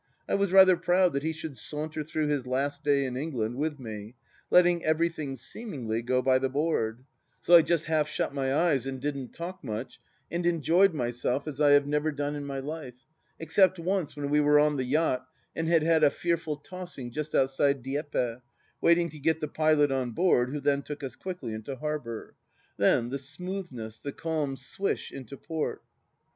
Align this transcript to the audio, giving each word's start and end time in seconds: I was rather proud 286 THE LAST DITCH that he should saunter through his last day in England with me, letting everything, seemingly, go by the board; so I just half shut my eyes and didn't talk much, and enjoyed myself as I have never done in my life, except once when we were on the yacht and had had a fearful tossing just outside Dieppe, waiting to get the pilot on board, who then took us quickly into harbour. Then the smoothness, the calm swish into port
I 0.27 0.33
was 0.33 0.51
rather 0.51 0.75
proud 0.77 1.13
286 1.13 1.13
THE 1.13 1.19
LAST 1.19 1.21
DITCH 1.21 1.21
that 1.21 1.27
he 1.27 1.39
should 1.39 1.57
saunter 1.59 2.03
through 2.03 2.27
his 2.29 2.47
last 2.47 2.83
day 2.83 3.05
in 3.05 3.15
England 3.15 3.55
with 3.57 3.79
me, 3.79 4.15
letting 4.49 4.83
everything, 4.83 5.35
seemingly, 5.37 6.01
go 6.01 6.23
by 6.23 6.39
the 6.39 6.49
board; 6.49 7.03
so 7.39 7.55
I 7.55 7.61
just 7.61 7.85
half 7.85 8.07
shut 8.07 8.33
my 8.33 8.51
eyes 8.51 8.87
and 8.87 8.99
didn't 8.99 9.31
talk 9.35 9.63
much, 9.63 9.99
and 10.31 10.43
enjoyed 10.47 10.95
myself 10.95 11.47
as 11.47 11.61
I 11.61 11.73
have 11.73 11.85
never 11.85 12.11
done 12.11 12.35
in 12.35 12.47
my 12.47 12.57
life, 12.57 12.95
except 13.39 13.77
once 13.77 14.15
when 14.15 14.31
we 14.31 14.39
were 14.41 14.57
on 14.57 14.77
the 14.77 14.85
yacht 14.85 15.27
and 15.55 15.67
had 15.67 15.83
had 15.83 16.03
a 16.03 16.09
fearful 16.09 16.55
tossing 16.55 17.11
just 17.11 17.35
outside 17.35 17.83
Dieppe, 17.83 18.37
waiting 18.81 19.07
to 19.09 19.19
get 19.19 19.39
the 19.39 19.47
pilot 19.47 19.91
on 19.91 20.13
board, 20.13 20.49
who 20.49 20.59
then 20.59 20.81
took 20.81 21.03
us 21.03 21.15
quickly 21.15 21.53
into 21.53 21.75
harbour. 21.75 22.33
Then 22.75 23.09
the 23.11 23.19
smoothness, 23.19 23.99
the 23.99 24.13
calm 24.13 24.57
swish 24.57 25.11
into 25.11 25.37
port 25.37 25.83